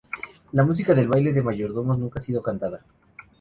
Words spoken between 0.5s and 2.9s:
La música del baile de mayordomos nunca ha sido cantada.